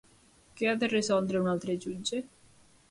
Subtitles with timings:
[0.61, 2.25] Què ha de resoldre un altre jutge?